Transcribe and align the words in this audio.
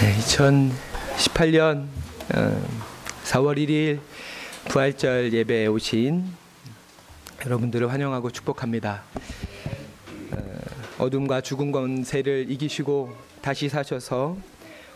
네, 0.00 0.16
2018년 0.16 1.86
4월 3.24 3.58
1일 3.58 4.00
부활절 4.70 5.34
예배에 5.34 5.66
오신 5.66 6.24
여러분들을 7.44 7.92
환영하고 7.92 8.30
축복합니다. 8.30 9.02
어, 10.30 11.04
어둠과 11.04 11.42
죽은 11.42 11.70
권세를 11.70 12.46
이기시고 12.48 13.14
다시 13.42 13.68
사셔서 13.68 14.38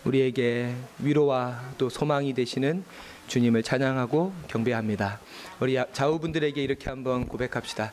우리에게 0.05 0.75
위로와 1.01 1.61
또 1.77 1.91
소망이 1.91 2.33
되시는 2.33 2.83
주님을 3.27 3.63
찬양하고 3.63 4.33
경배합니다. 4.49 5.21
우리 5.61 5.79
좌우분들에게 5.93 6.63
이렇게 6.63 6.89
한번 6.89 7.29
고백합시다. 7.29 7.93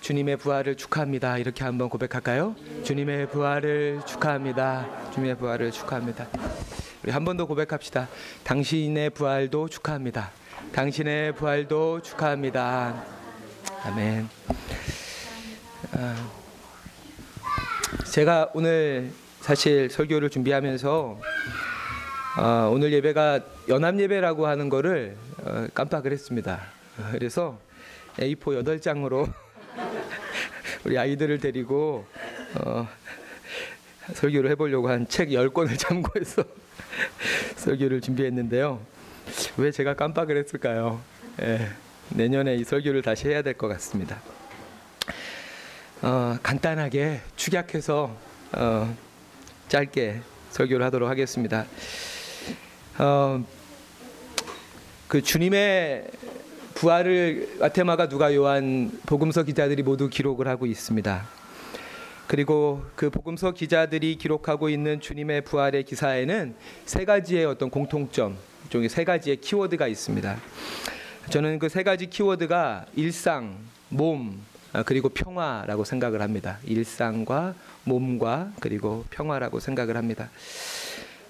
주님의 0.00 0.38
부활을 0.38 0.76
축하합니다. 0.76 1.38
이렇게 1.38 1.62
한번 1.64 1.88
고백할까요? 1.88 2.56
주님의 2.84 3.28
부활을 3.28 4.00
축하합니다. 4.06 5.10
주님의 5.12 5.36
부활을 5.36 5.70
축하합니다. 5.70 6.26
우리 7.02 7.12
한 7.12 7.24
번 7.24 7.36
더 7.36 7.44
고백합시다. 7.46 8.08
당신의 8.44 9.10
부활도 9.10 9.68
축하합니다. 9.68 10.30
당신의 10.72 11.34
부활도 11.34 12.00
축하합니다. 12.02 13.04
아멘. 13.84 14.28
아, 15.92 16.30
제가 18.10 18.50
오늘 18.54 19.10
사실 19.40 19.90
설교를 19.90 20.30
준비하면서 20.30 21.20
어, 22.38 22.70
오늘 22.72 22.92
예배가 22.92 23.40
연합 23.68 23.98
예배라고 23.98 24.46
하는 24.46 24.68
거를 24.68 25.16
어, 25.44 25.66
깜빡을 25.74 26.12
했습니다. 26.12 26.60
그래서 27.12 27.58
A4 28.18 28.36
8장으로 28.64 29.30
우리 30.84 30.98
아이들을 30.98 31.38
데리고 31.38 32.06
어, 32.54 32.88
설교를 34.14 34.50
해보려고 34.50 34.88
한 34.88 35.06
책 35.06 35.28
10권을 35.30 35.76
참고해서 35.78 36.42
설교를 37.56 38.00
준비했는데요. 38.00 38.80
왜 39.58 39.70
제가 39.70 39.94
깜빡을 39.94 40.36
했을까요? 40.38 41.00
예, 41.42 41.68
내년에 42.10 42.56
이 42.56 42.64
설교를 42.64 43.02
다시 43.02 43.28
해야 43.28 43.42
될 43.42 43.54
것 43.54 43.68
같습니다. 43.68 44.20
어, 46.02 46.38
간단하게 46.42 47.20
축약해서 47.36 48.16
어, 48.52 48.96
짧게 49.68 50.20
설교를 50.50 50.84
하도록 50.86 51.08
하겠습니다. 51.08 51.66
어, 52.98 53.44
그 55.08 55.22
주님의 55.22 56.06
부활을 56.74 57.56
마테마가 57.60 58.08
누가 58.08 58.34
요한 58.34 58.90
복음서 59.06 59.42
기자들이 59.42 59.82
모두 59.82 60.08
기록을 60.08 60.48
하고 60.48 60.66
있습니다. 60.66 61.26
그리고 62.26 62.84
그 62.94 63.10
복음서 63.10 63.52
기자들이 63.52 64.16
기록하고 64.16 64.68
있는 64.68 65.00
주님의 65.00 65.42
부활의 65.42 65.82
기사에는 65.84 66.54
세 66.86 67.04
가지의 67.04 67.44
어떤 67.44 67.70
공통점, 67.70 68.36
종의 68.68 68.88
세 68.88 69.04
가지의 69.04 69.38
키워드가 69.38 69.88
있습니다. 69.88 70.36
저는 71.28 71.58
그 71.58 71.68
세 71.68 71.82
가지 71.82 72.08
키워드가 72.08 72.86
일상, 72.96 73.56
몸, 73.88 74.40
아, 74.72 74.84
그리고 74.84 75.08
평화라고 75.08 75.84
생각을 75.84 76.22
합니다. 76.22 76.58
일상과 76.64 77.54
몸과 77.84 78.52
그리고 78.60 79.04
평화라고 79.10 79.58
생각을 79.58 79.96
합니다. 79.96 80.30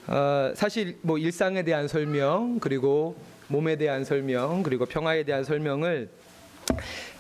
어, 0.07 0.53
사실 0.55 0.99
뭐 1.01 1.17
일상에 1.19 1.63
대한 1.63 1.89
설명 1.89 2.59
그리고 2.61 3.17
몸에 3.51 3.75
대한 3.77 4.05
설명 4.05 4.63
그리고 4.63 4.87
평화에 4.87 5.25
대한 5.25 5.43
설명을 5.43 6.09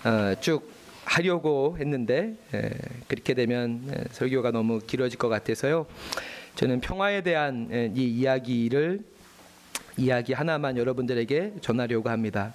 어, 0.04 0.34
쭉 0.40 0.70
하려고 1.04 1.76
했는데 1.78 2.36
에, 2.54 2.70
그렇게 3.08 3.34
되면 3.34 3.82
에, 3.90 4.04
설교가 4.12 4.52
너무 4.52 4.78
길어질 4.78 5.18
것 5.18 5.28
같아서요. 5.28 5.86
저는 6.54 6.80
평화에 6.80 7.22
대한 7.22 7.68
에, 7.72 7.90
이 7.96 8.04
이야기를 8.04 9.02
이야기 9.96 10.32
하나만 10.32 10.76
여러분들에게 10.76 11.54
전하려고 11.60 12.08
합니다. 12.10 12.54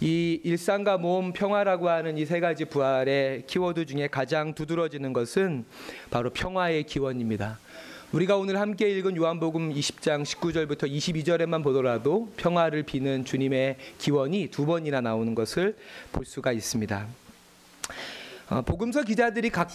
이 0.00 0.40
일상과 0.42 0.96
몸 0.96 1.34
평화라고 1.34 1.90
하는 1.90 2.16
이 2.16 2.24
세 2.24 2.40
가지 2.40 2.64
부활의 2.64 3.44
키워드 3.46 3.84
중에 3.84 4.08
가장 4.08 4.54
두드러지는 4.54 5.12
것은 5.12 5.66
바로 6.08 6.30
평화의 6.30 6.84
기원입니다. 6.84 7.58
우리가 8.12 8.36
오늘 8.36 8.58
함께 8.58 8.90
읽은 8.90 9.16
요한복음 9.16 9.72
20장 9.72 10.24
19절부터 10.24 10.90
22절에만 10.90 11.62
보더라도 11.62 12.28
평화를 12.36 12.82
비는 12.82 13.24
주님의 13.24 13.76
기원이 13.98 14.48
두 14.48 14.66
번이나 14.66 15.00
나오는 15.00 15.32
것을 15.36 15.76
볼 16.10 16.24
수가 16.24 16.50
있습니다. 16.50 17.06
어, 18.48 18.62
복음서 18.62 19.04
기자들이 19.04 19.50
각, 19.50 19.68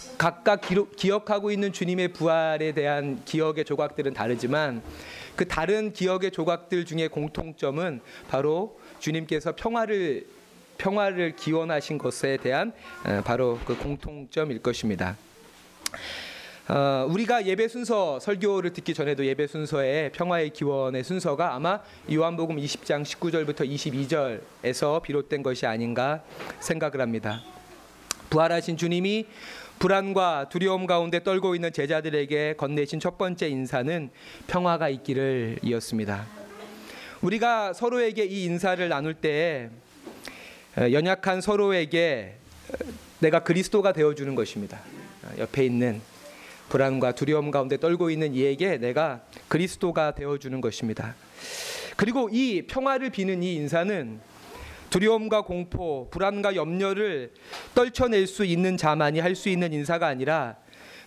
기록, 0.60 0.96
기억하고 0.96 1.50
있는 1.50 1.72
주님의 1.72 2.08
부활에 2.12 2.72
대한 2.72 3.22
기억의 3.24 3.64
조각들은 3.64 4.12
다르지만 4.12 4.82
그 5.34 5.48
다른 5.48 5.94
기억의 5.94 6.30
조각들 6.30 6.84
중에 6.84 7.08
공통점은 7.08 8.02
바로 8.28 8.78
주님께서 8.98 9.56
평화를 9.56 10.26
평화를 10.76 11.36
기원하신 11.36 11.96
것에 11.96 12.36
대한 12.36 12.74
어, 13.06 13.22
바로 13.24 13.58
그 13.64 13.78
공통점일 13.78 14.60
것입니다. 14.60 15.16
어, 16.68 17.06
우리가 17.08 17.46
예배 17.46 17.68
순서 17.68 18.18
설교를 18.18 18.72
듣기 18.72 18.92
전에도 18.92 19.24
예배 19.24 19.46
순서에 19.46 20.10
평화의 20.12 20.50
기원의 20.50 21.04
순서가 21.04 21.54
아마 21.54 21.80
요한복음 22.12 22.56
20장 22.56 23.04
19절부터 23.04 24.40
22절에서 24.64 25.00
비롯된 25.00 25.44
것이 25.44 25.64
아닌가 25.64 26.24
생각을 26.58 27.00
합니다. 27.00 27.40
부활하신 28.30 28.76
주님이 28.76 29.26
불안과 29.78 30.48
두려움 30.48 30.86
가운데 30.86 31.22
떨고 31.22 31.54
있는 31.54 31.72
제자들에게 31.72 32.54
건네신 32.56 32.98
첫 32.98 33.16
번째 33.16 33.48
인사는 33.48 34.10
평화가 34.48 34.88
있기를 34.88 35.60
이었습니다. 35.62 36.26
우리가 37.20 37.74
서로에게 37.74 38.24
이 38.24 38.42
인사를 38.42 38.88
나눌 38.88 39.14
때 39.14 39.70
어, 40.76 40.90
연약한 40.90 41.40
서로에게 41.40 42.34
내가 43.20 43.44
그리스도가 43.44 43.92
되어 43.92 44.16
주는 44.16 44.34
것입니다. 44.34 44.80
옆에 45.38 45.64
있는 45.64 46.00
불안과 46.68 47.12
두려움 47.12 47.50
가운데 47.50 47.76
떨고 47.76 48.10
있는 48.10 48.34
이에게 48.34 48.78
내가 48.78 49.22
그리스도가 49.48 50.14
되어 50.14 50.38
주는 50.38 50.60
것입니다. 50.60 51.14
그리고 51.96 52.28
이 52.30 52.62
평화를 52.66 53.10
비는 53.10 53.42
이 53.42 53.54
인사는 53.54 54.20
두려움과 54.90 55.42
공포, 55.42 56.08
불안과 56.10 56.54
염려를 56.54 57.32
떨쳐낼 57.74 58.26
수 58.26 58.44
있는 58.44 58.76
자만이 58.76 59.18
할 59.20 59.34
수 59.34 59.48
있는 59.48 59.72
인사가 59.72 60.06
아니라 60.06 60.56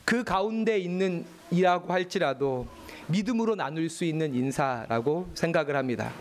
그 0.06 0.24
가운데 0.24 0.78
있는 0.78 1.26
이라고 1.52 1.94
할지라도 1.94 2.68
믿음으로 3.08 3.56
나눌 3.56 3.90
수 3.90 4.06
있는 4.06 4.36
인사라고 4.36 5.30
생각을 5.34 5.76
합니다. 5.76 6.12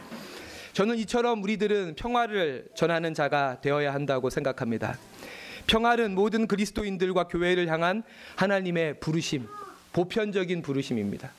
저는 0.73 0.97
이처럼 0.99 1.43
우리들은 1.43 1.97
평화를 1.97 2.69
전하는 2.75 3.13
자가 3.13 3.61
되어야 3.61 3.93
한다고 3.93 4.31
생각합니다. 4.31 4.97
평화는 5.69 6.15
모든 6.15 6.47
그리스도인들과 6.47 7.29
교회를 7.29 7.69
향한 7.69 8.03
하나님의 8.37 8.99
부르심, 9.01 9.47
보편적인 9.93 10.63
부르심입니다. 10.63 11.31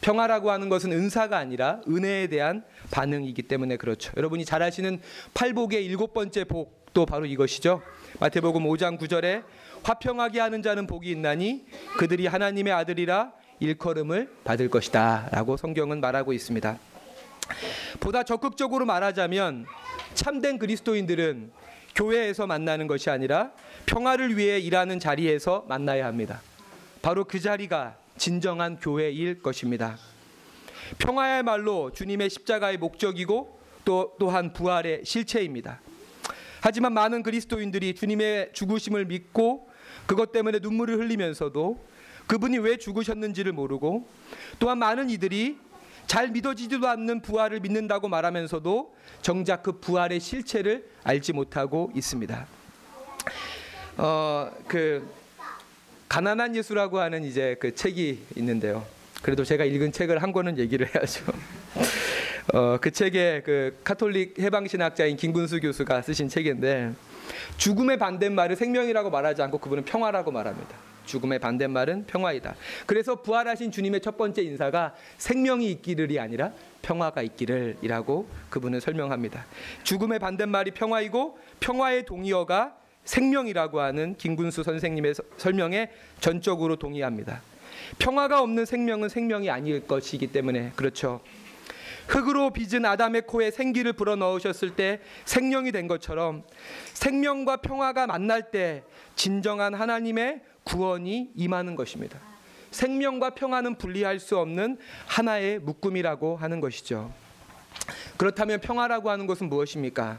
평화라고 0.00 0.50
하는 0.50 0.68
것은 0.68 0.92
은사가 0.92 1.36
아니라 1.36 1.80
은혜에 1.88 2.28
대한 2.28 2.64
반응이기 2.90 3.42
때문에 3.42 3.76
그렇죠. 3.76 4.12
여러분이 4.16 4.44
잘 4.44 4.62
아시는 4.62 5.00
팔복의 5.34 5.84
일곱 5.84 6.14
번째 6.14 6.44
복도 6.44 7.06
바로 7.06 7.26
이것이죠. 7.26 7.82
마태복음 8.20 8.64
5장 8.64 8.98
9절에 8.98 9.42
화평하게 9.82 10.40
하는 10.40 10.62
자는 10.62 10.86
복이 10.86 11.10
있나니 11.10 11.66
그들이 11.98 12.26
하나님의 12.26 12.72
아들이라 12.72 13.32
일컬음을 13.58 14.30
받을 14.44 14.68
것이다라고 14.68 15.56
성경은 15.56 16.00
말하고 16.00 16.32
있습니다. 16.32 16.78
보다 18.00 18.22
적극적으로 18.22 18.84
말하자면 18.86 19.66
참된 20.14 20.58
그리스도인들은 20.58 21.50
교회에서 21.96 22.46
만나는 22.46 22.86
것이 22.86 23.10
아니라 23.10 23.52
평화를 23.86 24.36
위해 24.36 24.60
일하는 24.60 25.00
자리에서 25.00 25.64
만나야 25.68 26.06
합니다. 26.06 26.42
바로 27.00 27.24
그 27.24 27.40
자리가 27.40 27.96
진정한 28.18 28.78
교회일 28.78 29.42
것입니다. 29.42 29.96
평화야말로 30.98 31.90
주님의 31.92 32.30
십자가의 32.30 32.76
목적이고 32.76 33.58
또 33.84 34.14
또한 34.18 34.52
부활의 34.52 35.02
실체입니다. 35.04 35.80
하지만 36.60 36.92
많은 36.92 37.22
그리스도인들이 37.22 37.94
주님의 37.94 38.50
죽으심을 38.52 39.06
믿고 39.06 39.70
그것 40.06 40.32
때문에 40.32 40.58
눈물을 40.60 40.98
흘리면서도 40.98 41.78
그분이 42.26 42.58
왜 42.58 42.76
죽으셨는지를 42.76 43.52
모르고 43.52 44.06
또한 44.58 44.78
많은 44.78 45.10
이들이 45.10 45.58
잘 46.06 46.28
믿어지지도 46.30 46.88
않는 46.88 47.20
부활을 47.20 47.60
믿는다고 47.60 48.08
말하면서도 48.08 48.94
정작 49.22 49.62
그 49.62 49.80
부활의 49.80 50.20
실체를 50.20 50.88
알지 51.04 51.32
못하고 51.32 51.90
있습니다. 51.94 52.46
어, 53.98 54.50
그 54.68 55.08
가난한 56.08 56.54
예수라고 56.54 57.00
하는 57.00 57.24
이제 57.24 57.56
그 57.58 57.74
책이 57.74 58.26
있는데요. 58.36 58.84
그래도 59.22 59.44
제가 59.44 59.64
읽은 59.64 59.92
책을 59.92 60.22
한 60.22 60.32
권은 60.32 60.58
얘기를 60.58 60.86
해야죠. 60.94 61.24
어, 62.54 62.78
그 62.80 62.92
책에 62.92 63.42
그 63.44 63.76
카톨릭 63.82 64.38
해방신학자인 64.38 65.16
김군수 65.16 65.60
교수가 65.60 66.02
쓰신 66.02 66.28
책인데 66.28 66.92
죽음의 67.56 67.98
반대말을 67.98 68.54
생명이라고 68.54 69.10
말하지 69.10 69.42
않고 69.42 69.58
그분은 69.58 69.84
평화라고 69.84 70.30
말합니다. 70.30 70.76
죽음의 71.06 71.38
반대말은 71.38 72.06
평화이다. 72.06 72.54
그래서 72.84 73.22
부활하신 73.22 73.70
주님의 73.70 74.00
첫 74.02 74.16
번째 74.16 74.42
인사가 74.42 74.94
생명이 75.18 75.70
있기를이 75.72 76.18
아니라 76.20 76.52
평화가 76.82 77.22
있기를이라고 77.22 78.28
그분은 78.50 78.80
설명합니다. 78.80 79.46
죽음의 79.84 80.18
반대말이 80.18 80.72
평화이고 80.72 81.38
평화의 81.60 82.04
동의어가 82.04 82.76
생명이라고 83.04 83.80
하는 83.80 84.16
김군수 84.18 84.62
선생님의 84.62 85.14
서- 85.14 85.22
설명에 85.36 85.90
전적으로 86.20 86.76
동의합니다. 86.76 87.40
평화가 87.98 88.42
없는 88.42 88.64
생명은 88.66 89.08
생명이 89.08 89.48
아닐 89.48 89.86
것이기 89.86 90.26
때문에 90.28 90.72
그렇죠. 90.74 91.20
흙으로 92.08 92.50
빚은 92.50 92.84
아담의 92.84 93.22
코에 93.26 93.50
생기를 93.50 93.92
불어 93.92 94.16
넣으셨을 94.16 94.76
때 94.76 95.00
생명이 95.24 95.72
된 95.72 95.86
것처럼 95.88 96.44
생명과 96.94 97.58
평화가 97.58 98.06
만날 98.06 98.50
때 98.50 98.82
진정한 99.14 99.74
하나님의 99.74 100.42
구원이 100.64 101.30
임하는 101.34 101.76
것입니다. 101.76 102.18
생명과 102.70 103.30
평화는 103.30 103.76
분리할 103.78 104.20
수 104.20 104.38
없는 104.38 104.78
하나의 105.06 105.58
묶음이라고 105.60 106.36
하는 106.36 106.60
것이죠. 106.60 107.12
그렇다면 108.16 108.60
평화라고 108.60 109.10
하는 109.10 109.26
것은 109.26 109.48
무엇입니까? 109.48 110.18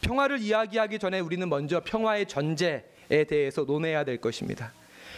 평화를 0.00 0.40
이야기하기 0.40 0.98
전에 0.98 1.20
우리는 1.20 1.48
먼저 1.48 1.82
평화의 1.84 2.26
전제에 2.26 3.24
대해서 3.28 3.64
논해야 3.64 4.04
될 4.04 4.20
것입니다. 4.20 4.72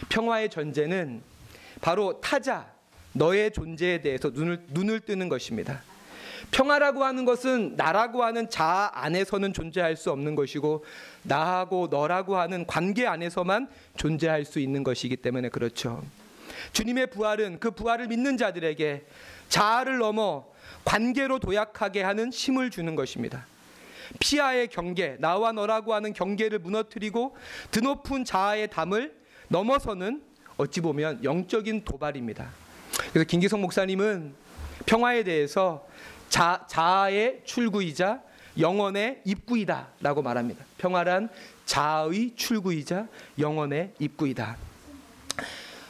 평화의 0.09 0.49
전제는 0.49 1.23
바로 1.81 2.19
타자, 2.19 2.72
너의 3.13 3.51
존재에 3.51 4.01
대해서 4.01 4.29
눈을, 4.29 4.65
눈을 4.69 4.99
뜨는 5.01 5.29
것입니다. 5.29 5.81
평화라고 6.51 7.03
하는 7.03 7.25
것은 7.25 7.75
나라고 7.75 8.23
하는 8.23 8.49
자아 8.49 8.91
안에서는 8.93 9.53
존재할 9.53 9.95
수 9.95 10.11
없는 10.11 10.35
것이고 10.35 10.85
나하고 11.23 11.87
너라고 11.89 12.37
하는 12.37 12.67
관계 12.67 13.07
안에서만 13.07 13.69
존재할 13.97 14.45
수 14.45 14.59
있는 14.59 14.83
것이기 14.83 15.17
때문에 15.17 15.49
그렇죠. 15.49 16.03
주님의 16.73 17.07
부활은 17.07 17.59
그 17.59 17.71
부활을 17.71 18.07
믿는 18.07 18.37
자들에게 18.37 19.05
자아를 19.49 19.97
넘어 19.97 20.45
관계로 20.85 21.39
도약하게 21.39 22.03
하는 22.03 22.31
힘을 22.31 22.69
주는 22.69 22.95
것입니다. 22.95 23.45
피아의 24.19 24.67
경계, 24.67 25.17
나와 25.19 25.51
너라고 25.51 25.93
하는 25.93 26.13
경계를 26.13 26.59
무너뜨리고 26.59 27.35
드높은 27.71 28.25
자아의 28.25 28.69
담을 28.69 29.15
넘어서는 29.47 30.21
어찌 30.57 30.81
보면 30.81 31.23
영적인 31.23 31.83
도발입니다. 31.83 32.62
그래서 33.13 33.27
김기성 33.27 33.61
목사님은 33.61 34.33
평화에 34.87 35.23
대해서 35.23 35.87
자, 36.29 36.65
자아의 36.67 37.41
출구이자 37.45 38.23
영혼의 38.57 39.21
입구이다라고 39.23 40.23
말합니다. 40.23 40.65
평화란 40.79 41.29
자아의 41.67 42.31
출구이자 42.35 43.07
영혼의 43.37 43.91
입구이다. 43.99 44.57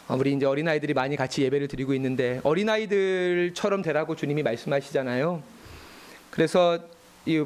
어, 0.09 0.17
우리 0.17 0.33
이제 0.33 0.45
어린 0.45 0.67
아이들이 0.67 0.93
많이 0.93 1.15
같이 1.15 1.43
예배를 1.43 1.69
드리고 1.69 1.93
있는데 1.93 2.41
어린 2.43 2.67
아이들처럼 2.67 3.83
되라고 3.83 4.17
주님이 4.17 4.43
말씀하시잖아요. 4.43 5.41
그래서 6.29 6.77
이 7.25 7.45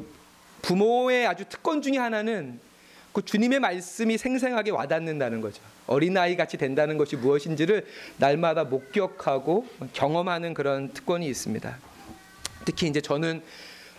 부모의 0.60 1.28
아주 1.28 1.44
특권 1.48 1.82
중에 1.82 1.98
하나는 1.98 2.58
그 3.18 3.24
주님의 3.24 3.58
말씀이 3.58 4.16
생생하게 4.16 4.70
와닿는다는 4.70 5.40
거죠. 5.40 5.60
어린아이 5.88 6.36
같이 6.36 6.56
된다는 6.56 6.98
것이 6.98 7.16
무엇인지를 7.16 7.84
날마다 8.16 8.62
목격하고 8.62 9.66
경험하는 9.92 10.54
그런 10.54 10.92
특권이 10.92 11.26
있습니다. 11.26 11.78
특히 12.64 12.86
이제 12.86 13.00
저는 13.00 13.42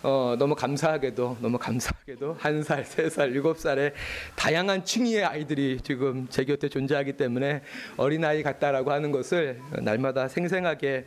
어, 0.02 0.36
너무 0.38 0.54
감사하게도 0.54 1.36
너무 1.42 1.58
감사하게도 1.58 2.38
한 2.40 2.62
살, 2.62 2.86
세 2.86 3.10
살, 3.10 3.30
일곱 3.32 3.58
살의 3.58 3.92
다양한 4.36 4.86
층위의 4.86 5.26
아이들이 5.26 5.80
지금 5.82 6.26
제 6.30 6.46
곁에 6.46 6.70
존재하기 6.70 7.18
때문에 7.18 7.60
어린아이 7.98 8.42
같다라고 8.42 8.90
하는 8.90 9.10
것을 9.10 9.60
날마다 9.82 10.28
생생하게 10.28 11.04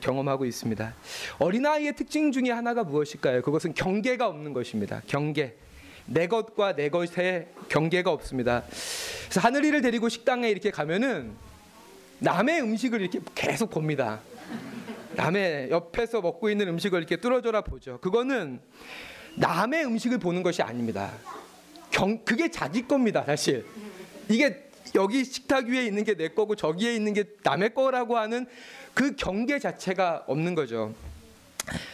경험하고 0.00 0.44
있습니다. 0.44 0.94
어린아이의 1.40 1.96
특징 1.96 2.30
중에 2.30 2.52
하나가 2.52 2.84
무엇일까요? 2.84 3.42
그것은 3.42 3.74
경계가 3.74 4.28
없는 4.28 4.52
것입니다. 4.52 5.02
경계. 5.08 5.56
내 6.12 6.26
것과 6.26 6.74
내 6.74 6.88
것의 6.88 7.46
경계가 7.68 8.10
없습니다. 8.10 8.64
그래서 9.28 9.40
하늘이를 9.40 9.80
데리고 9.80 10.08
식당에 10.08 10.50
이렇게 10.50 10.72
가면은 10.72 11.32
남의 12.18 12.62
음식을 12.62 13.00
이렇게 13.00 13.20
계속 13.36 13.70
봅니다. 13.70 14.20
남의 15.14 15.70
옆에서 15.70 16.20
먹고 16.20 16.50
있는 16.50 16.66
음식을 16.66 16.98
이렇게 16.98 17.16
뚫어져라 17.16 17.60
보죠. 17.60 17.98
그거는 18.00 18.60
남의 19.36 19.84
음식을 19.84 20.18
보는 20.18 20.42
것이 20.42 20.62
아닙니다. 20.62 21.12
경, 21.92 22.24
그게 22.24 22.50
자기 22.50 22.88
겁니다, 22.88 23.22
사실. 23.24 23.64
이게 24.28 24.68
여기 24.96 25.24
식탁 25.24 25.66
위에 25.66 25.86
있는 25.86 26.02
게 26.02 26.14
내 26.14 26.28
거고 26.28 26.56
저기에 26.56 26.92
있는 26.92 27.14
게 27.14 27.22
남의 27.44 27.72
거라고 27.72 28.18
하는 28.18 28.46
그 28.94 29.14
경계 29.14 29.60
자체가 29.60 30.24
없는 30.26 30.56
거죠. 30.56 30.92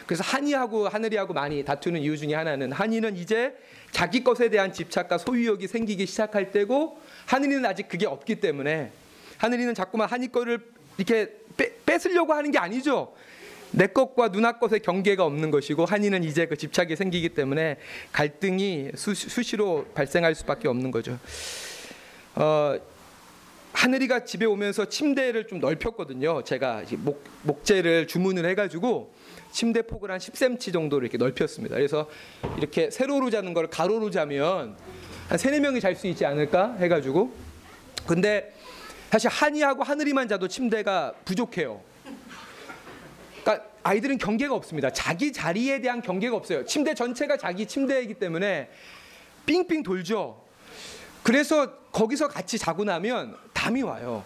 그래서 0.07 0.23
한이하고 0.23 0.89
하늘이하고 0.89 1.35
많이 1.35 1.65
다투는 1.65 2.01
이유 2.01 2.17
중에 2.17 2.35
하나는 2.35 2.73
한이는 2.73 3.17
이제 3.17 3.55
자기 3.91 4.23
것에 4.23 4.49
대한 4.49 4.73
집착과 4.73 5.19
소유욕이 5.19 5.67
생기기 5.67 6.07
시작할 6.07 6.53
때고 6.53 7.01
하늘이는 7.27 7.65
아직 7.67 7.89
그게 7.89 8.07
없기 8.07 8.37
때문에 8.37 8.93
하늘이는 9.39 9.75
자꾸만 9.75 10.09
한이 10.09 10.33
거를 10.33 10.61
이렇게 10.99 11.33
빼, 11.57 11.73
뺏으려고 11.85 12.33
하는 12.33 12.51
게 12.51 12.59
아니죠. 12.59 13.15
내 13.73 13.87
것과 13.87 14.31
누나 14.31 14.53
것의 14.59 14.81
경계가 14.81 15.25
없는 15.25 15.51
것이고 15.51 15.85
한이는 15.85 16.25
이제 16.25 16.47
그 16.47 16.57
집착이 16.57 16.97
생기기 16.97 17.31
때문에 17.31 17.79
갈등이 18.13 18.93
수, 18.95 19.15
수시로 19.15 19.87
발생할 19.95 20.35
수밖에 20.35 20.69
없는 20.69 20.91
거죠. 20.91 21.19
어, 22.37 22.79
하늘이가 23.73 24.25
집에 24.25 24.47
오면서 24.47 24.89
침대를 24.89 25.47
좀 25.47 25.61
넓혔거든요. 25.61 26.43
제가 26.45 26.85
목, 26.99 27.23
목재를 27.43 28.07
주문을 28.07 28.47
해가지고 28.47 29.13
침대 29.57 29.81
폭을 29.81 30.11
한 30.11 30.19
10cm 30.19 30.71
정도로 30.71 31.03
이렇게 31.07 31.17
넓혔습니다. 31.17 31.77
그래서 31.77 32.11
이렇게 32.59 32.91
세로로 32.91 33.31
자는 33.31 33.55
걸 33.55 33.69
가로로 33.69 34.11
자면 34.11 34.77
한 35.31 35.39
세네 35.39 35.61
명이 35.61 35.81
잘 35.81 35.97
수 35.97 36.07
있지 36.09 36.27
않을까 36.27 36.75
해가지고 36.75 37.35
근데 38.07 38.53
사실 39.11 39.31
한이하고 39.31 39.83
하늘이만 39.83 40.29
자도 40.29 40.47
침대가 40.47 41.15
부족해요. 41.25 41.81
그러니까 43.43 43.67
아이들은 43.83 44.19
경계가 44.19 44.55
없습니다. 44.55 44.91
자기 44.91 45.33
자리에 45.33 45.81
대한 45.81 46.03
경계가 46.03 46.37
없어요. 46.37 46.67
침대 46.67 46.93
전체가 46.93 47.39
자기 47.39 47.65
침대이기 47.65 48.15
때문에 48.15 48.69
삥삥 49.47 49.85
돌죠. 49.85 50.45
그래서 51.23 51.73
거기서 51.93 52.29
같이 52.29 52.59
자고 52.59 52.85
나면 52.85 53.35
담이 53.55 53.81
와요. 53.81 54.23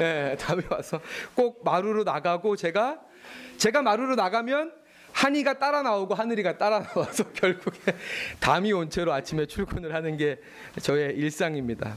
예, 0.00 0.38
담이 0.40 0.62
와서 0.70 1.02
꼭 1.34 1.62
마루로 1.64 2.04
나가고 2.04 2.56
제가 2.56 3.09
제가 3.56 3.82
마루로 3.82 4.14
나가면 4.14 4.72
한이가 5.12 5.58
따라 5.58 5.82
나오고 5.82 6.14
하늘이가 6.14 6.58
따라 6.58 6.82
나와서 6.82 7.24
결국에 7.34 7.94
담이 8.38 8.72
온 8.72 8.90
채로 8.90 9.12
아침에 9.12 9.46
출근을 9.46 9.94
하는 9.94 10.16
게 10.16 10.40
저의 10.80 11.16
일상입니다. 11.16 11.96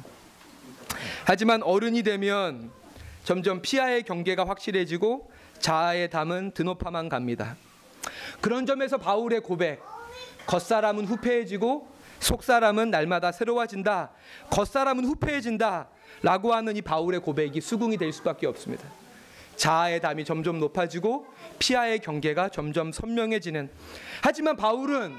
하지만 1.25 1.63
어른이 1.63 2.03
되면 2.03 2.71
점점 3.23 3.61
피아의 3.61 4.03
경계가 4.03 4.47
확실해지고 4.47 5.31
자아의 5.59 6.09
담은 6.09 6.51
드높아만 6.51 7.07
갑니다. 7.07 7.55
그런 8.41 8.65
점에서 8.65 8.97
바울의 8.97 9.41
고백, 9.41 9.81
겉사람은 10.45 11.05
후패해지고 11.05 11.93
속사람은 12.19 12.89
날마다 12.89 13.31
새로워진다. 13.31 14.11
겉사람은 14.49 15.05
후패해진다. 15.05 15.87
라고 16.21 16.53
하는 16.53 16.75
이 16.75 16.81
바울의 16.81 17.19
고백이 17.19 17.59
수긍이 17.59 17.97
될 17.97 18.11
수밖에 18.13 18.47
없습니다. 18.47 18.87
자아의 19.55 20.01
담이 20.01 20.25
점점 20.25 20.59
높아지고 20.59 21.27
피아의 21.59 21.99
경계가 21.99 22.49
점점 22.49 22.91
선명해지는. 22.91 23.69
하지만 24.21 24.55
바울은 24.55 25.15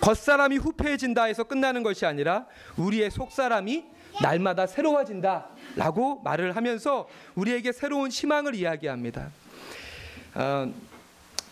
겉사람이 0.00 0.56
후패해진다 0.56 1.24
해서 1.24 1.44
끝나는 1.44 1.82
것이 1.82 2.04
아니라 2.06 2.46
우리의 2.76 3.10
속사람이 3.10 3.84
날마다 4.20 4.66
새로워진다. 4.66 5.48
라고 5.76 6.20
말을 6.22 6.56
하면서 6.56 7.08
우리에게 7.34 7.72
새로운 7.72 8.10
희망을 8.10 8.54
이야기합니다. 8.54 9.30
어, 10.34 10.72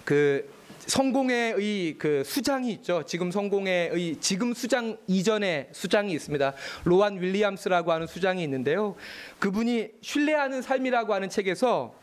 그 0.05 0.61
성공의 0.87 1.55
의그 1.57 2.25
수장이 2.25 2.73
있죠. 2.73 3.05
지금 3.07 3.31
성공의 3.31 3.91
의 3.93 4.17
지금 4.21 4.53
수장 4.53 4.97
이전에 5.07 5.69
수장이 5.73 6.13
있습니다. 6.13 6.53
로안 6.85 7.21
윌리엄스라고 7.21 7.93
하는 7.93 8.07
수장이 8.07 8.43
있는데요. 8.43 8.97
그분이 9.39 9.91
신뢰하는 10.01 10.63
삶이라고 10.63 11.15
하는 11.15 11.29
책에서 11.29 11.95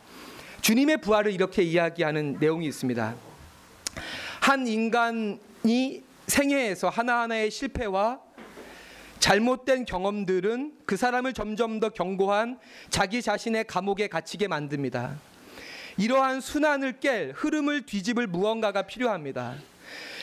주님의 0.67 0.97
부활을 0.97 1.31
이렇게 1.31 1.63
이야기하는 1.63 2.39
내용이 2.41 2.67
있습니다. 2.67 3.15
한 4.41 4.67
인간이 4.67 6.03
생애에서 6.27 6.89
하나하나의 6.89 7.51
실패와 7.51 8.19
잘못된 9.19 9.85
경험들은 9.85 10.73
그 10.85 10.97
사람을 10.97 11.31
점점 11.31 11.79
더 11.79 11.87
견고한 11.87 12.59
자기 12.89 13.21
자신의 13.21 13.63
감옥에 13.63 14.09
갇히게 14.09 14.49
만듭니다. 14.49 15.17
이러한 15.95 16.41
순환을 16.41 16.99
깰 16.99 17.31
흐름을 17.33 17.85
뒤집을 17.85 18.27
무언가가 18.27 18.81
필요합니다. 18.81 19.55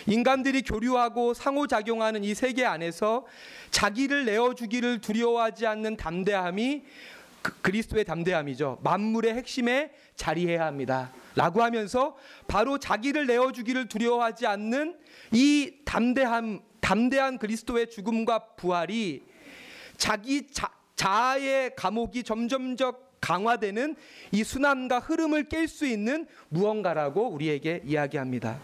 인간들이 0.06 0.60
교류하고 0.60 1.32
상호작용하는 1.32 2.22
이 2.22 2.34
세계 2.34 2.66
안에서 2.66 3.24
자기를 3.70 4.26
내어주기를 4.26 5.00
두려워하지 5.00 5.66
않는 5.66 5.96
담대함이 5.96 6.82
그, 7.44 7.60
그리스도의 7.60 8.06
담대함이죠. 8.06 8.78
만물의 8.82 9.34
핵심에 9.34 9.92
자리해야 10.16 10.64
합니다. 10.64 11.12
라고 11.36 11.62
하면서 11.62 12.16
바로 12.48 12.78
자기를 12.78 13.26
내어주기를 13.26 13.86
두려워하지 13.86 14.46
않는 14.46 14.96
이 15.32 15.74
담대함, 15.84 16.62
담대한 16.80 17.36
그리스도의 17.36 17.90
죽음과 17.90 18.54
부활이 18.56 19.22
자기 19.98 20.46
자, 20.50 20.70
자아의 20.96 21.76
감옥이 21.76 22.22
점점점 22.22 22.94
강화되는 23.20 23.94
이 24.32 24.42
순환과 24.42 25.00
흐름을 25.00 25.44
깰 25.50 25.68
수 25.68 25.86
있는 25.86 26.26
무언가라고 26.48 27.28
우리에게 27.28 27.82
이야기합니다. 27.84 28.58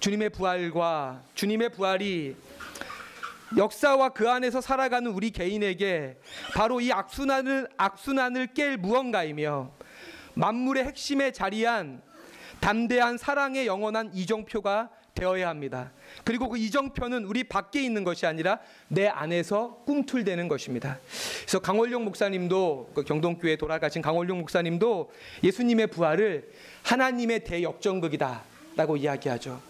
주님의 0.00 0.30
부활과 0.30 1.22
주님의 1.36 1.68
부활이 1.70 2.34
역사와 3.56 4.10
그 4.10 4.28
안에서 4.30 4.60
살아가는 4.60 5.10
우리 5.10 5.30
개인에게 5.30 6.18
바로 6.54 6.80
이 6.80 6.92
악순환을 6.92 7.68
악순환을 7.76 8.48
깰 8.48 8.76
무언가이며 8.76 9.70
만물의 10.34 10.84
핵심에 10.84 11.32
자리한 11.32 12.02
담대한 12.60 13.18
사랑의 13.18 13.66
영원한 13.66 14.10
이정표가 14.14 14.90
되어야 15.14 15.48
합니다. 15.48 15.92
그리고 16.24 16.48
그 16.48 16.56
이정표는 16.56 17.24
우리 17.24 17.44
밖에 17.44 17.82
있는 17.82 18.02
것이 18.02 18.24
아니라 18.24 18.60
내 18.88 19.08
안에서 19.08 19.82
꿈틀대는 19.84 20.48
것입니다. 20.48 20.98
그래서 21.40 21.58
강원룡 21.58 22.04
목사님도 22.04 22.92
그 22.94 23.04
경동교회 23.04 23.56
돌아가신 23.56 24.00
강원룡 24.00 24.38
목사님도 24.38 25.12
예수님의 25.44 25.88
부활을 25.88 26.50
하나님의 26.82 27.44
대역전극이다라고 27.44 28.96
이야기하죠. 28.96 29.60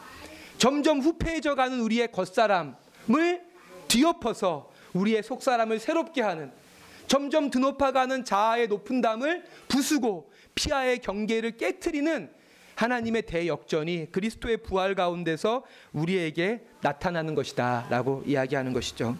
점점 0.59 1.01
후패해져 1.01 1.57
가는 1.57 1.81
우리의 1.81 2.12
겉사람을 2.12 3.51
뒤엎어서 3.93 4.71
우리의 4.95 5.23
속사람을 5.23 5.79
새롭게 5.79 6.23
하는 6.23 6.51
점점 7.07 7.51
드높아가는 7.51 8.25
자아의 8.25 8.69
높은 8.69 9.03
담을 9.03 9.45
부수고 9.69 10.33
피아의 10.55 11.01
경계를 11.01 11.59
깨뜨리는 11.59 12.31
하나님의 12.75 13.23
대역전이 13.23 14.11
그리스도의 14.11 14.59
부활 14.59 14.95
가운데서 14.95 15.65
우리에게 15.93 16.63
나타나는 16.81 17.35
것이다 17.35 17.87
라고 17.91 18.23
이야기하는 18.25 18.73
것이죠. 18.73 19.17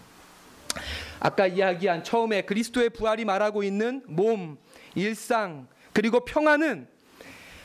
아까 1.19 1.45
이야기한 1.45 2.03
처음에 2.03 2.41
그리스도의 2.41 2.89
부활이 2.89 3.25
말하고 3.25 3.63
있는 3.63 4.01
몸, 4.07 4.57
일상, 4.95 5.67
그리고 5.93 6.25
평화는 6.25 6.87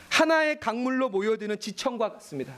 하나의 0.09 0.59
강물로 0.59 1.09
모여드는 1.09 1.59
지청과 1.59 2.13
같습니다. 2.13 2.53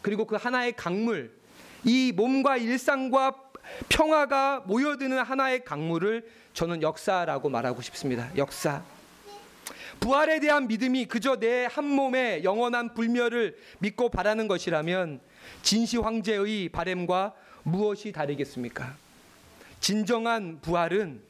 그리고 0.00 0.26
그 0.26 0.36
하나의 0.36 0.72
강물, 0.72 1.38
이 1.84 2.12
몸과 2.16 2.56
일상과 2.56 3.49
평화가 3.88 4.62
모여드는 4.66 5.18
하나의 5.22 5.64
강물을 5.64 6.28
저는 6.54 6.82
역사라고 6.82 7.48
말하고 7.48 7.82
싶습니다. 7.82 8.30
역사. 8.36 8.82
부활에 10.00 10.40
대한 10.40 10.66
믿음이 10.66 11.06
그저 11.06 11.36
내 11.36 11.66
한 11.66 11.84
몸의 11.84 12.42
영원한 12.44 12.94
불멸을 12.94 13.56
믿고 13.80 14.08
바라는 14.08 14.48
것이라면 14.48 15.20
진시 15.62 15.98
황제의 15.98 16.70
바램과 16.70 17.34
무엇이 17.62 18.12
다르겠습니까? 18.12 18.94
진정한 19.80 20.58
부활은 20.62 21.20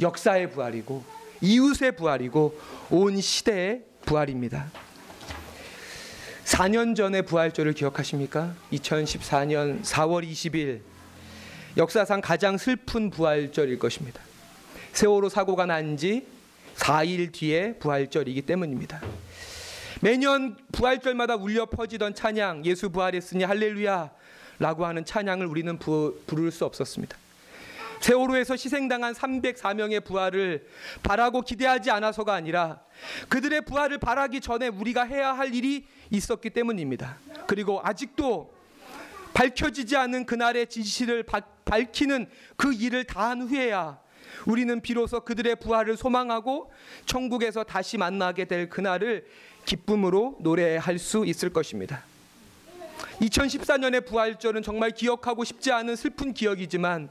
역사의 0.00 0.50
부활이고 0.50 1.04
이웃의 1.40 1.96
부활이고 1.96 2.58
온 2.90 3.20
시대의 3.20 3.82
부활입니다. 4.06 4.70
4년 6.44 6.94
전의 6.94 7.22
부활절을 7.22 7.72
기억하십니까? 7.72 8.54
2014년 8.72 9.82
4월 9.82 10.28
20일 10.28 10.80
역사상 11.76 12.20
가장 12.20 12.58
슬픈 12.58 13.10
부활절일 13.10 13.78
것입니다. 13.78 14.20
세월호 14.92 15.28
사고가 15.28 15.66
난 15.66 15.96
지 15.96 16.26
4일 16.76 17.32
뒤에 17.32 17.74
부활절이기 17.74 18.42
때문입니다. 18.42 19.00
매년 20.00 20.56
부활절마다 20.72 21.36
울려 21.36 21.66
퍼지던 21.66 22.14
찬양 22.14 22.64
예수 22.64 22.90
부활했으니 22.90 23.44
할렐루야라고 23.44 24.84
하는 24.84 25.04
찬양을 25.04 25.46
우리는 25.46 25.78
부, 25.78 26.20
부를 26.26 26.50
수 26.50 26.64
없었습니다. 26.64 27.16
세월호에서 28.00 28.54
희생당한 28.54 29.14
304명의 29.14 30.04
부활을 30.04 30.66
바라고 31.04 31.42
기대하지 31.42 31.90
않아서가 31.92 32.34
아니라 32.34 32.80
그들의 33.28 33.60
부활을 33.62 33.98
바라기 33.98 34.40
전에 34.40 34.68
우리가 34.68 35.04
해야 35.04 35.32
할 35.32 35.54
일이 35.54 35.86
있었기 36.10 36.50
때문입니다. 36.50 37.16
그리고 37.46 37.80
아직도 37.84 38.52
밝혀지지 39.34 39.96
않은 39.96 40.26
그날의 40.26 40.68
진실을 40.68 41.24
밝히는 41.64 42.26
그 42.56 42.72
일을 42.72 43.04
다한 43.04 43.42
후에야 43.42 44.00
우리는 44.46 44.80
비로소 44.80 45.20
그들의 45.20 45.56
부활을 45.56 45.96
소망하고 45.96 46.72
천국에서 47.06 47.64
다시 47.64 47.96
만나게 47.96 48.44
될 48.44 48.68
그날을 48.68 49.26
기쁨으로 49.64 50.36
노래할 50.40 50.98
수 50.98 51.24
있을 51.24 51.50
것입니다. 51.50 52.02
2014년의 53.20 54.04
부활절은 54.06 54.62
정말 54.62 54.90
기억하고 54.90 55.44
싶지 55.44 55.70
않은 55.70 55.96
슬픈 55.96 56.34
기억이지만 56.34 57.08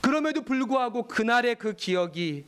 그럼에도 0.00 0.42
불구하고 0.42 1.06
그날의 1.06 1.56
그 1.56 1.74
기억이 1.74 2.44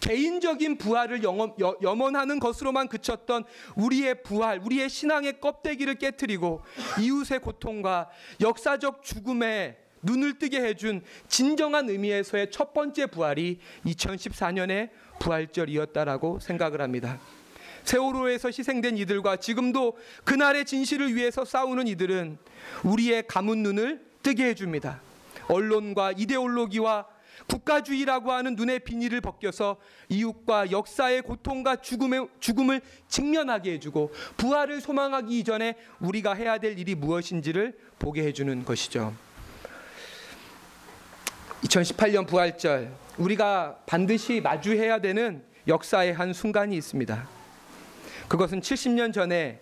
개인적인 0.00 0.78
부활을 0.78 1.22
염원하는 1.22 2.38
것으로만 2.38 2.88
그쳤던 2.88 3.44
우리의 3.76 4.22
부활, 4.22 4.60
우리의 4.62 4.88
신앙의 4.88 5.40
껍데기를 5.40 5.96
깨뜨리고 5.96 6.62
이웃의 7.00 7.40
고통과 7.40 8.08
역사적 8.40 9.02
죽음에 9.02 9.78
눈을 10.02 10.38
뜨게 10.38 10.60
해준 10.60 11.02
진정한 11.28 11.88
의미에서의 11.88 12.50
첫 12.50 12.72
번째 12.72 13.06
부활이 13.06 13.58
2014년의 13.84 14.90
부활절이었다라고 15.18 16.38
생각을 16.40 16.80
합니다. 16.80 17.18
세월호에서 17.84 18.48
희생된 18.48 18.98
이들과 18.98 19.36
지금도 19.36 19.96
그날의 20.24 20.64
진실을 20.64 21.14
위해서 21.14 21.44
싸우는 21.44 21.86
이들은 21.88 22.38
우리의 22.84 23.26
감은 23.28 23.62
눈을 23.62 24.04
뜨게 24.22 24.46
해줍니다. 24.46 25.00
언론과 25.48 26.12
이데올로기와 26.16 27.06
국가주의라고 27.46 28.32
하는 28.32 28.56
눈의 28.56 28.80
비닐을 28.80 29.20
벗겨서 29.20 29.76
이웃과 30.08 30.70
역사의 30.70 31.22
고통과 31.22 31.76
죽음의, 31.76 32.28
죽음을 32.40 32.80
직면하게 33.08 33.72
해주고 33.74 34.12
부활을 34.36 34.80
소망하기 34.80 35.38
이전에 35.38 35.76
우리가 36.00 36.34
해야 36.34 36.58
될 36.58 36.78
일이 36.78 36.94
무엇인지를 36.94 37.78
보게 37.98 38.24
해주는 38.24 38.64
것이죠. 38.64 39.14
2018년 41.62 42.26
부활절 42.26 42.92
우리가 43.18 43.78
반드시 43.86 44.40
마주해야 44.40 45.00
되는 45.00 45.44
역사의 45.66 46.12
한 46.14 46.32
순간이 46.32 46.76
있습니다. 46.76 47.28
그것은 48.28 48.60
70년 48.60 49.12
전에 49.12 49.60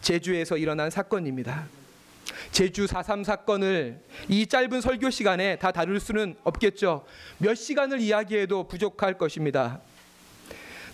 제주에서 0.00 0.56
일어난 0.56 0.90
사건입니다. 0.90 1.77
제주 2.50 2.86
4.3 2.86 3.24
사건을 3.24 4.00
이 4.28 4.46
짧은 4.46 4.80
설교 4.80 5.10
시간에 5.10 5.56
다 5.56 5.70
다룰 5.70 6.00
수는 6.00 6.36
없겠죠. 6.44 7.04
몇 7.38 7.54
시간을 7.54 8.00
이야기해도 8.00 8.66
부족할 8.66 9.18
것입니다. 9.18 9.80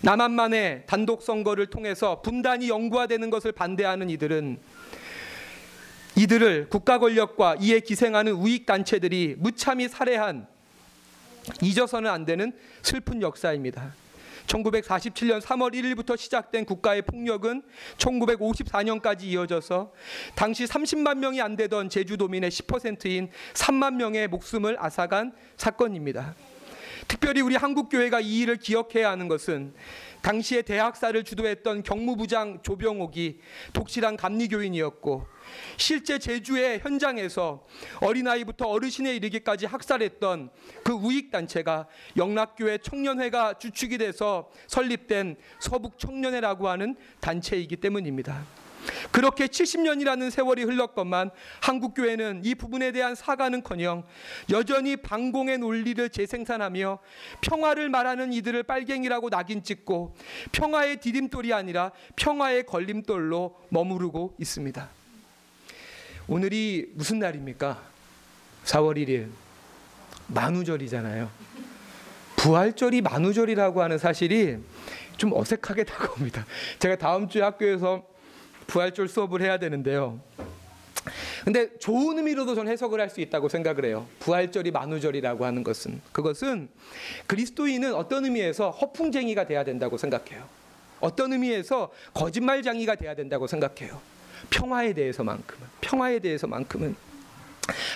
남한만의 0.01 0.83
단독 0.85 1.23
선거를 1.23 1.67
통해서 1.67 2.21
분단이 2.21 2.69
영구화되는 2.69 3.29
것을 3.29 3.51
반대하는 3.51 4.09
이들은 4.09 4.59
이들을 6.17 6.69
국가 6.69 6.99
권력과 6.99 7.57
이에 7.59 7.79
기생하는 7.79 8.33
우익 8.33 8.65
단체들이 8.65 9.35
무참히 9.37 9.89
살해한 9.89 10.47
잊어서는 11.61 12.09
안 12.09 12.25
되는 12.25 12.53
슬픈 12.81 13.21
역사입니다. 13.21 13.93
1947년 14.47 15.41
3월 15.41 15.73
1일부터 15.73 16.17
시작된 16.17 16.65
국가의 16.65 17.01
폭력은 17.01 17.63
1954년까지 17.97 19.23
이어져서 19.23 19.91
당시 20.35 20.65
30만 20.65 21.17
명이 21.17 21.41
안 21.41 21.55
되던 21.55 21.89
제주도민의 21.89 22.51
10%인 22.51 23.29
3만 23.53 23.95
명의 23.95 24.27
목숨을 24.27 24.77
앗아간 24.79 25.33
사건입니다. 25.57 26.35
특별히 27.07 27.41
우리 27.41 27.55
한국교회가 27.55 28.19
이 28.19 28.39
일을 28.39 28.57
기억해야 28.57 29.09
하는 29.11 29.27
것은 29.27 29.73
당시에 30.21 30.63
대학사를 30.63 31.23
주도했던 31.23 31.83
경무부장 31.83 32.61
조병옥이 32.63 33.39
독실한 33.73 34.17
감리교인이었고 34.17 35.27
실제 35.77 36.17
제주의 36.17 36.79
현장에서 36.79 37.63
어린아이부터 38.01 38.67
어르신에 38.67 39.15
이르기까지 39.17 39.67
학살했던 39.67 40.49
그 40.83 40.93
우익단체가 40.93 41.87
영락교회 42.17 42.79
청년회가 42.79 43.59
주축이 43.59 43.99
돼서 43.99 44.49
설립된 44.65 45.35
서북청년회라고 45.59 46.69
하는 46.69 46.95
단체이기 47.19 47.75
때문입니다. 47.77 48.64
그렇게 49.15 49.47
70년이라는 49.47 50.29
세월이 50.29 50.63
흘렀건만 50.63 51.31
한국 51.61 51.93
교회는 51.93 52.41
이 52.43 52.53
부분에 52.53 52.91
대한 52.91 53.15
사과는커녕 53.15 54.03
여전히 54.49 54.97
반공의 54.97 55.57
논리를 55.57 56.09
재생산하며 56.09 56.99
평화를 57.39 57.87
말하는 57.87 58.33
이들을 58.33 58.63
빨갱이라고 58.63 59.29
낙인 59.29 59.63
찍고 59.63 60.17
평화의 60.51 60.99
디딤돌이 60.99 61.53
아니라 61.53 61.93
평화의 62.17 62.65
걸림돌로 62.65 63.55
머무르고 63.69 64.35
있습니다. 64.37 64.89
오늘이 66.27 66.91
무슨 66.95 67.19
날입니까? 67.19 67.81
4월 68.65 68.97
1일 68.97 69.29
만우절이잖아요. 70.27 71.31
부활절이 72.35 72.99
만우절이라고 72.99 73.81
하는 73.81 73.97
사실이 73.97 74.57
좀 75.15 75.31
어색하게 75.31 75.85
다가옵니다. 75.87 76.45
제가 76.79 76.97
다음 76.97 77.29
주에 77.29 77.43
학교에서 77.43 78.13
부활절 78.67 79.07
수업을 79.07 79.41
해야 79.41 79.57
되는데요. 79.57 80.19
근데 81.43 81.77
좋은 81.77 82.17
의미로도 82.17 82.55
저는 82.55 82.71
해석을 82.71 82.99
할 82.99 83.09
수 83.09 83.21
있다고 83.21 83.49
생각을 83.49 83.85
해요. 83.85 84.07
부활절이 84.19 84.71
만우절이라고 84.71 85.45
하는 85.45 85.63
것은 85.63 86.01
그것은 86.11 86.69
그리스도인은 87.27 87.93
어떤 87.93 88.25
의미에서 88.25 88.71
허풍쟁이가 88.71 89.45
돼야 89.45 89.63
된다고 89.63 89.97
생각해요. 89.97 90.47
어떤 90.99 91.33
의미에서 91.33 91.91
거짓말쟁이가 92.13 92.95
돼야 92.95 93.13
된다고 93.13 93.45
생각해요. 93.45 94.01
평화에 94.49 94.93
대해서만큼은 94.93 95.67
평화에 95.81 96.19
대해서만큼은 96.19 96.95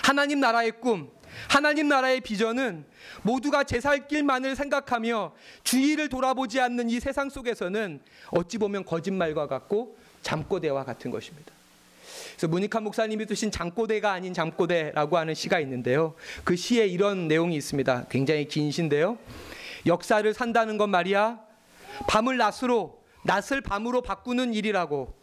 하나님 0.04 0.40
나라의 0.40 0.72
꿈, 0.80 1.10
하나님 1.48 1.88
나라의 1.88 2.20
비전은 2.20 2.84
모두가 3.22 3.64
제살 3.64 4.06
길만을 4.06 4.54
생각하며 4.56 5.32
주위를 5.64 6.08
돌아보지 6.08 6.60
않는 6.60 6.90
이 6.90 7.00
세상 7.00 7.28
속에서는 7.28 8.00
어찌 8.30 8.58
보면 8.58 8.84
거짓말과 8.84 9.48
같고 9.48 9.96
잠꼬대와 10.22 10.84
같은 10.84 11.10
것입니다. 11.10 11.52
그래서 12.32 12.48
문익환 12.48 12.82
목사님이 12.82 13.26
쓰신 13.26 13.50
잠꼬대가 13.50 14.12
아닌 14.12 14.32
잠꼬대라고 14.32 15.18
하는 15.18 15.34
시가 15.34 15.60
있는데요. 15.60 16.14
그 16.44 16.56
시에 16.56 16.86
이런 16.86 17.28
내용이 17.28 17.54
있습니다. 17.56 18.06
굉장히 18.08 18.48
긴 18.48 18.70
시인데요. 18.70 19.18
역사를 19.86 20.32
산다는 20.32 20.78
건 20.78 20.90
말이야. 20.90 21.38
밤을 22.08 22.36
낮으로, 22.36 23.02
낮을 23.24 23.60
밤으로 23.60 24.02
바꾸는 24.02 24.54
일이라고. 24.54 25.14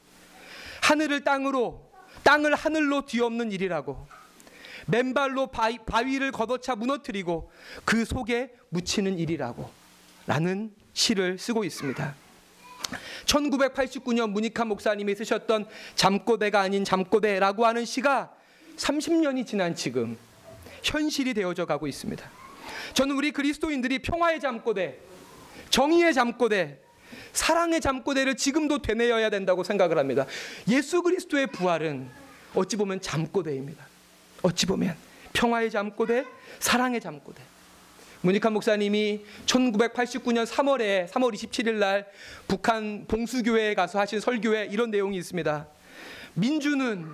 하늘을 0.82 1.24
땅으로, 1.24 1.90
땅을 2.24 2.56
하늘로 2.56 3.06
뒤엎는 3.06 3.52
일이라고. 3.52 4.08
맨발로 4.88 5.48
바위, 5.48 5.80
바위를 5.80 6.32
걷어차 6.32 6.76
무너뜨리고 6.76 7.52
그 7.84 8.06
속에 8.06 8.52
묻히는 8.70 9.18
일이라고. 9.20 9.70
라는 10.28 10.74
시를 10.94 11.38
쓰고 11.38 11.64
있습니다. 11.64 12.27
1989년 13.26 14.32
문익환 14.32 14.68
목사님이 14.68 15.16
쓰셨던 15.16 15.66
잠꼬대가 15.96 16.62
아닌 16.62 16.84
잠꼬대라고 16.86 17.66
하는 17.66 17.86
시가 17.86 18.32
30년이 18.78 19.46
지난 19.46 19.76
지금 19.76 20.18
현실이 20.84 21.34
되어져 21.34 21.66
가고 21.66 21.88
있습니다. 21.88 22.30
저는 22.94 23.16
우리 23.16 23.32
그리스도인들이 23.32 24.00
평화의 24.00 24.40
잠꼬대, 24.40 24.98
정의의 25.70 26.14
잠꼬대, 26.14 26.80
사랑의 27.34 27.82
잠꼬대를 27.82 28.36
지금도 28.36 28.82
되뇌어야 28.82 29.30
된다고 29.30 29.64
생각을 29.64 29.98
합니다. 29.98 30.26
예수 30.68 31.02
그리스도의 31.02 31.48
부활은 31.48 32.10
어찌 32.56 32.76
보면 32.76 33.02
잠꼬대입니다. 33.02 33.86
어찌 34.42 34.66
보면 34.66 34.96
평화의 35.34 35.70
잠꼬대, 35.72 36.26
사랑의 36.60 37.02
잠꼬대. 37.02 37.42
문익환 38.28 38.52
목사님이 38.52 39.22
1989년 39.46 40.46
3월에 40.46 41.08
3월 41.08 41.34
27일 41.34 41.76
날 41.76 42.06
북한 42.46 43.06
봉수교회에 43.08 43.74
가서 43.74 44.00
하신 44.00 44.20
설교에 44.20 44.68
이런 44.70 44.92
내용이 44.92 45.16
있습니다. 45.16 45.66
민주는 46.34 47.08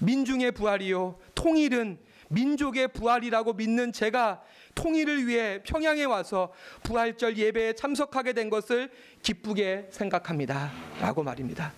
민중의 0.00 0.52
부활이요 0.52 1.18
통일은 1.34 1.98
민족의 2.28 2.88
부활이라고 2.88 3.54
믿는 3.54 3.92
제가 3.92 4.42
통일을 4.74 5.26
위해 5.26 5.62
평양에 5.64 6.04
와서 6.04 6.52
부활절 6.82 7.38
예배에 7.38 7.72
참석하게 7.72 8.34
된 8.34 8.50
것을 8.50 8.90
기쁘게 9.22 9.86
생각합니다. 9.90 10.70
라고 11.00 11.22
말입니다. 11.22 11.72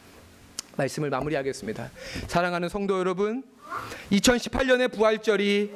말씀을 0.77 1.11
마무리하겠습니다. 1.11 1.93
사랑하는 2.27 2.69
성도 2.69 2.99
여러분, 2.99 3.45
2018년의 4.11 4.93
부활절이 4.93 5.71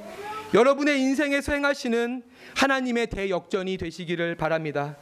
여러분의 0.54 1.00
인생에서 1.00 1.52
행하시는 1.52 2.22
하나님의 2.56 3.08
대역전이 3.08 3.76
되시기를 3.76 4.36
바랍니다. 4.36 4.96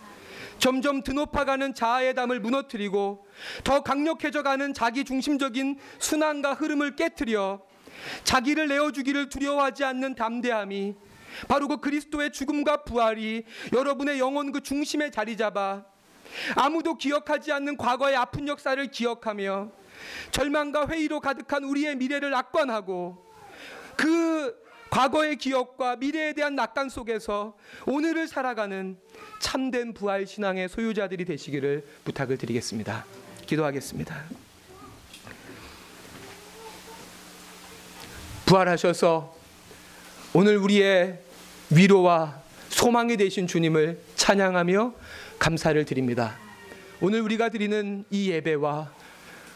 점점 0.58 1.02
드높아가는 1.02 1.74
자아의 1.74 2.14
담을 2.14 2.40
무너뜨리고 2.40 3.26
더 3.62 3.82
강력해져가는 3.82 4.72
자기 4.72 5.04
중심적인 5.04 5.78
순환과 5.98 6.54
흐름을 6.54 6.96
깨뜨려 6.96 7.60
자기를 8.24 8.68
내어주기를 8.68 9.28
두려워하지 9.28 9.84
않는 9.84 10.14
담대함이 10.14 10.94
바로 11.48 11.68
그 11.68 11.78
그리스도의 11.78 12.32
죽음과 12.32 12.84
부활이 12.84 13.44
여러분의 13.74 14.18
영혼 14.20 14.52
그 14.52 14.62
중심에 14.62 15.10
자리 15.10 15.36
잡아 15.36 15.84
아무도 16.56 16.96
기억하지 16.96 17.52
않는 17.52 17.76
과거의 17.76 18.16
아픈 18.16 18.48
역사를 18.48 18.84
기억하며 18.90 19.70
절망과 20.30 20.88
회의로 20.88 21.20
가득한 21.20 21.64
우리의 21.64 21.96
미래를 21.96 22.30
낙관하고 22.30 23.30
그 23.96 24.62
과거의 24.92 25.36
기억과 25.36 25.96
미래에 25.96 26.34
대한 26.34 26.54
낙관 26.54 26.90
속에서 26.90 27.56
오늘을 27.86 28.28
살아가는 28.28 28.98
참된 29.40 29.94
부활 29.94 30.26
신앙의 30.26 30.68
소유자들이 30.68 31.24
되시기를 31.24 31.82
부탁을 32.04 32.36
드리겠습니다. 32.36 33.06
기도하겠습니다. 33.46 34.22
부활하셔서 38.44 39.34
오늘 40.34 40.58
우리의 40.58 41.22
위로와 41.70 42.42
소망이 42.68 43.16
되신 43.16 43.46
주님을 43.46 43.98
찬양하며 44.16 44.92
감사를 45.38 45.82
드립니다. 45.86 46.36
오늘 47.00 47.22
우리가 47.22 47.48
드리는 47.48 48.04
이 48.10 48.30
예배와 48.30 48.92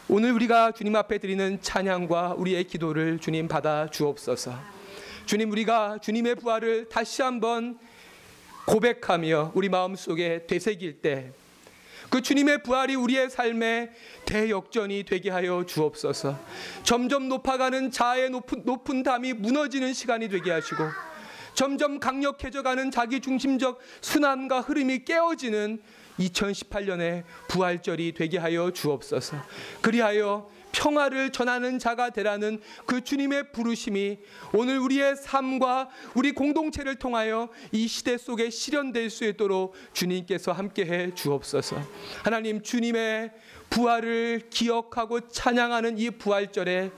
오늘 0.09 0.31
우리가 0.31 0.71
주님 0.71 0.95
앞에 0.95 1.19
드리는 1.19 1.59
찬양과 1.61 2.33
우리의 2.37 2.63
기도를 2.63 3.19
주님 3.19 3.47
받아 3.47 3.87
주옵소서. 3.91 4.76
주님 5.27 5.51
우리가 5.51 5.99
주님의 6.01 6.35
부활을 6.35 6.89
다시 6.89 7.21
한번 7.21 7.77
고백하며 8.65 9.51
우리 9.53 9.69
마음속에 9.69 10.47
되새길 10.47 11.01
때 11.01 11.31
그 12.09 12.21
주님의 12.21 12.63
부활이 12.63 12.95
우리의 12.95 13.29
삶의 13.29 13.91
대역전이 14.25 15.03
되게 15.03 15.29
하여 15.29 15.65
주옵소서. 15.65 16.39
점점 16.83 17.27
높아가는 17.27 17.91
자아의 17.91 18.29
높은, 18.29 18.61
높은 18.63 19.03
담이 19.03 19.33
무너지는 19.33 19.93
시간이 19.93 20.29
되게 20.29 20.51
하시고 20.51 20.83
점점 21.53 21.99
강력해져가는 21.99 22.91
자기 22.91 23.19
중심적 23.19 23.79
순환과 24.01 24.61
흐름이 24.61 25.05
깨어지는 25.05 25.81
2018년의 26.19 27.23
부활절이 27.47 28.13
되게 28.13 28.37
하여 28.37 28.71
주옵소서. 28.71 29.37
그리하여 29.81 30.49
평화를 30.71 31.31
전하는 31.31 31.79
자가 31.79 32.09
되라는 32.09 32.61
그 32.85 33.03
주님의 33.03 33.51
부르심이 33.51 34.19
오늘 34.53 34.79
우리의 34.79 35.15
삶과 35.15 35.89
우리 36.15 36.31
공동체를 36.31 36.95
통하여 36.95 37.49
이 37.71 37.87
시대 37.87 38.17
속에 38.17 38.49
실현될 38.49 39.09
수 39.09 39.25
있도록 39.25 39.73
주님께서 39.93 40.51
함께 40.51 40.85
해 40.85 41.13
주옵소서. 41.13 41.81
하나님 42.23 42.61
주님의 42.61 43.31
부활을 43.69 44.43
기억하고 44.49 45.27
찬양하는 45.27 45.97
이 45.97 46.09
부활절에 46.11 46.91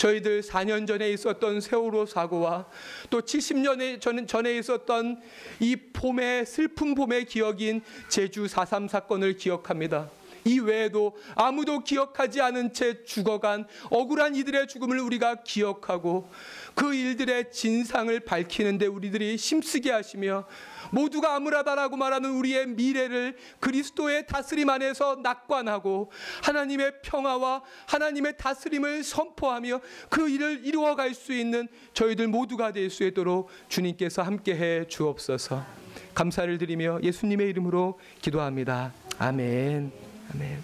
저희들 0.00 0.40
4년 0.40 0.86
전에 0.86 1.10
있었던 1.12 1.60
세월호 1.60 2.06
사고와 2.06 2.66
또 3.10 3.20
70년에 3.20 4.26
전에 4.26 4.56
있었던 4.56 5.20
이 5.60 5.76
봄의 5.76 6.46
슬픈 6.46 6.94
봄의 6.94 7.26
기억인 7.26 7.82
제주 8.08 8.46
4.3 8.46 8.88
사건을 8.88 9.36
기억합니다. 9.36 10.08
이 10.44 10.58
외에도 10.58 11.16
아무도 11.34 11.80
기억하지 11.80 12.40
않은 12.40 12.72
채 12.72 13.02
죽어간 13.04 13.66
억울한 13.90 14.36
이들의 14.36 14.68
죽음을 14.68 14.98
우리가 15.00 15.42
기억하고 15.42 16.28
그 16.74 16.94
일들의 16.94 17.50
진상을 17.50 18.18
밝히는데 18.20 18.86
우리들이 18.86 19.36
힘쓰게 19.36 19.90
하시며 19.90 20.46
모두가 20.92 21.36
암울하다라고 21.36 21.96
말하는 21.96 22.30
우리의 22.30 22.66
미래를 22.68 23.36
그리스도의 23.60 24.26
다스림 24.26 24.68
안에서 24.68 25.20
낙관하고 25.22 26.10
하나님의 26.42 27.02
평화와 27.02 27.62
하나님의 27.86 28.36
다스림을 28.36 29.04
선포하며 29.04 29.80
그 30.08 30.28
일을 30.28 30.64
이루어갈 30.64 31.14
수 31.14 31.32
있는 31.32 31.68
저희들 31.94 32.28
모두가 32.28 32.72
될 32.72 32.90
수 32.90 33.04
있도록 33.04 33.48
주님께서 33.68 34.22
함께 34.22 34.54
해 34.56 34.84
주옵소서. 34.86 35.64
감사를 36.14 36.58
드리며 36.58 36.98
예수님의 37.02 37.48
이름으로 37.50 37.98
기도합니다. 38.20 38.92
아멘. 39.18 39.99
아멘. 40.34 40.62